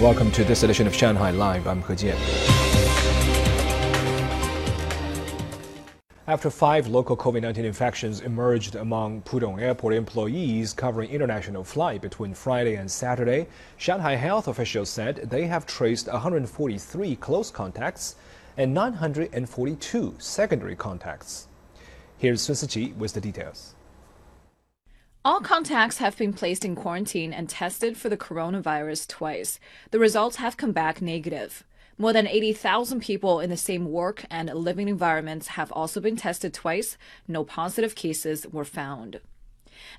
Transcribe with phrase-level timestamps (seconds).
[0.00, 1.66] Welcome to this edition of Shanghai Live.
[1.66, 2.16] I'm He Jian.
[6.26, 12.32] After five local COVID 19 infections emerged among Pudong Airport employees covering international flight between
[12.32, 18.14] Friday and Saturday, Shanghai health officials said they have traced 143 close contacts
[18.56, 21.48] and 942 secondary contacts.
[22.16, 23.74] Here's Sun Siqi with the details.
[25.22, 29.60] All contacts have been placed in quarantine and tested for the coronavirus twice.
[29.90, 31.62] The results have come back negative.
[31.98, 36.54] More than 80,000 people in the same work and living environments have also been tested
[36.54, 36.96] twice.
[37.28, 39.20] No positive cases were found.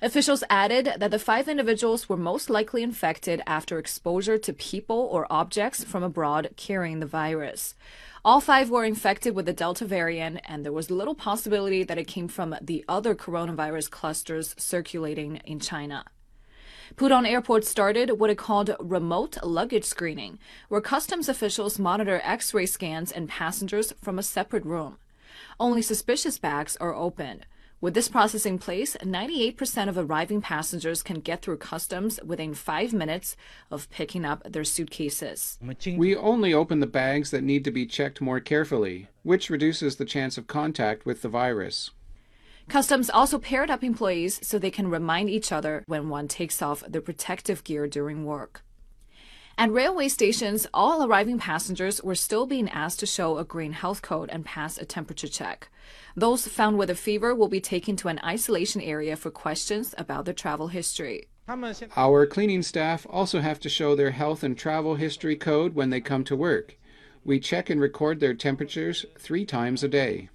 [0.00, 5.26] Officials added that the five individuals were most likely infected after exposure to people or
[5.30, 7.74] objects from abroad carrying the virus.
[8.24, 12.06] All five were infected with the Delta variant, and there was little possibility that it
[12.06, 16.04] came from the other coronavirus clusters circulating in China.
[16.94, 20.38] Pudong Airport started what it called remote luggage screening,
[20.68, 24.98] where customs officials monitor x ray scans and passengers from a separate room.
[25.58, 27.46] Only suspicious bags are opened.
[27.82, 32.92] With this process in place, 98% of arriving passengers can get through customs within five
[32.92, 33.36] minutes
[33.72, 35.58] of picking up their suitcases.
[35.84, 40.04] We only open the bags that need to be checked more carefully, which reduces the
[40.04, 41.90] chance of contact with the virus.
[42.68, 46.84] Customs also paired up employees so they can remind each other when one takes off
[46.86, 48.62] their protective gear during work.
[49.62, 54.02] At railway stations, all arriving passengers were still being asked to show a green health
[54.02, 55.68] code and pass a temperature check.
[56.16, 60.24] Those found with a fever will be taken to an isolation area for questions about
[60.24, 61.28] their travel history.
[61.96, 66.00] Our cleaning staff also have to show their health and travel history code when they
[66.00, 66.76] come to work.
[67.24, 70.28] We check and record their temperatures three times a day.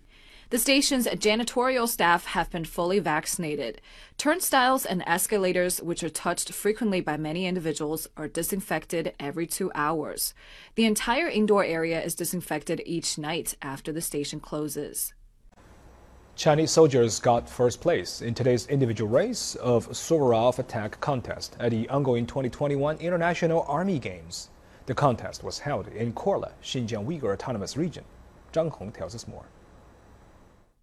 [0.49, 3.81] The station's janitorial staff have been fully vaccinated.
[4.17, 10.33] Turnstiles and escalators, which are touched frequently by many individuals, are disinfected every two hours.
[10.75, 15.13] The entire indoor area is disinfected each night after the station closes.
[16.37, 21.89] Chinese soldiers got first place in today's individual race of Suvorov attack contest at the
[21.89, 24.49] ongoing 2021 International Army Games.
[24.85, 28.05] The contest was held in Korla, Xinjiang Uyghur Autonomous Region.
[28.53, 29.43] Zhang Hong tells us more.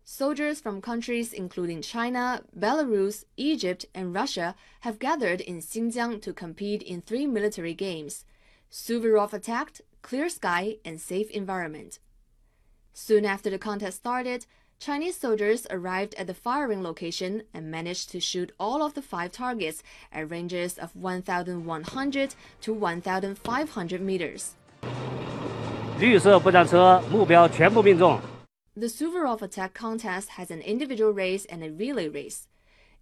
[0.06, 6.82] Soldiers from countries including China, Belarus, Egypt, and Russia have gathered in Xinjiang to compete
[6.82, 8.26] in three military games
[8.70, 11.98] Suvorov Attack, Clear Sky, and Safe Environment.
[12.92, 14.44] Soon after the contest started,
[14.78, 19.32] Chinese soldiers arrived at the firing location and managed to shoot all of the five
[19.32, 19.82] targets
[20.12, 24.54] at ranges of 1,100 to 1,500 meters.
[25.98, 28.20] 绿色步战车目标全部命中。
[28.76, 32.48] the Suvorov attack contest has an individual race and a relay race.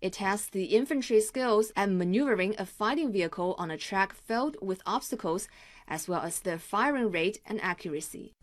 [0.03, 4.83] It tests the infantry skills at maneuvering a fighting vehicle on a track filled with
[4.85, 5.49] obstacles,
[5.89, 8.35] as well as their firing rate and accuracy.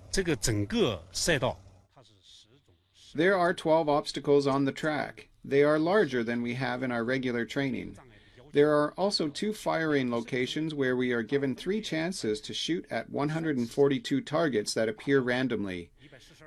[3.13, 5.29] There are 12 obstacles on the track.
[5.45, 7.95] They are larger than we have in our regular training.
[8.53, 13.11] There are also two firing locations where we are given three chances to shoot at
[13.11, 15.91] 142 targets that appear randomly.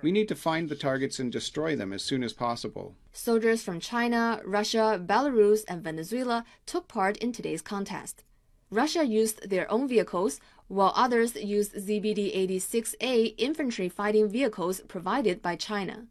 [0.03, 2.97] We need to find the targets and destroy them as soon as possible.
[3.13, 8.25] Soldiers from China, Russia, Belarus, and Venezuela took part in today's contest.
[8.69, 15.55] Russia used their own vehicles, while others used ZBD 86A infantry fighting vehicles provided by
[15.55, 16.07] China.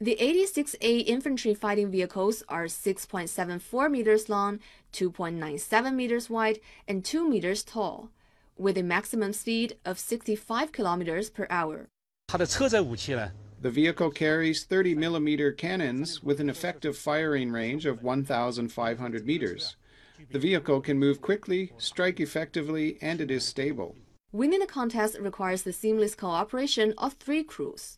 [0.00, 4.58] The 86A infantry fighting vehicles are 6.74 meters long,
[4.92, 8.10] 2.97 meters wide, and 2 meters tall,
[8.58, 11.88] with a maximum speed of 65 kilometers per hour.
[12.33, 13.31] 它的车载武器呢，
[13.63, 19.75] The vehicle carries 30 millimeter cannons with an effective firing range of 1,500 meters.
[20.31, 23.95] The vehicle can move quickly, strike effectively, and it is stable.
[24.31, 27.97] Winning the contest requires the seamless cooperation of three crews.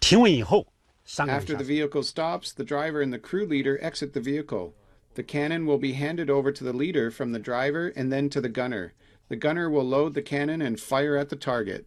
[0.00, 0.66] 停稳以后，
[1.04, 4.72] 三个人 After 下 the 车 vehicle stops, the driver and the crew leader exit the vehicle.
[5.14, 8.40] The cannon will be handed over to the leader from the driver and then to
[8.40, 8.92] the gunner.
[9.28, 11.86] The gunner will load the cannon and fire at the target.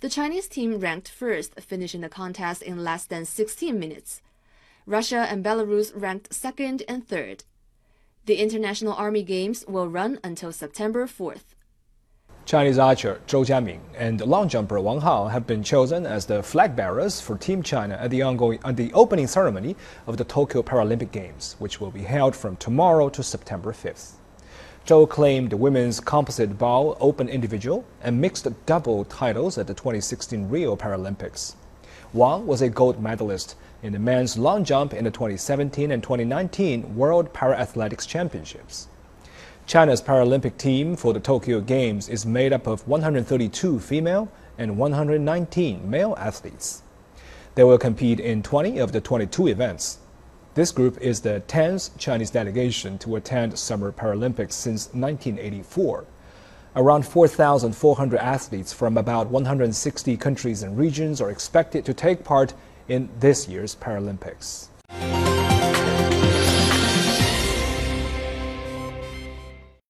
[0.00, 4.22] The Chinese team ranked first, finishing the contest in less than 16 minutes.
[4.86, 7.42] Russia and Belarus ranked second and third.
[8.26, 11.56] The International Army Games will run until September 4th.
[12.44, 16.76] Chinese archer Zhou Jiamin and long jumper Wang Hao have been chosen as the flag
[16.76, 19.74] bearers for Team China at the ongoing at the opening ceremony
[20.06, 24.12] of the Tokyo Paralympic Games, which will be held from tomorrow to September 5th.
[24.86, 30.48] Zhou claimed the women's composite bow open individual and mixed double titles at the 2016
[30.48, 31.54] Rio Paralympics.
[32.12, 36.96] Wang was a gold medalist in the men's long jump in the 2017 and 2019
[36.96, 38.88] World Para Athletics Championships.
[39.66, 45.90] China's Paralympic team for the Tokyo Games is made up of 132 female and 119
[45.90, 46.82] male athletes.
[47.54, 49.98] They will compete in 20 of the 22 events.
[50.54, 56.04] This group is the 10th Chinese delegation to attend Summer Paralympics since 1984.
[56.74, 62.54] Around 4,400 athletes from about 160 countries and regions are expected to take part
[62.88, 64.68] in this year's Paralympics.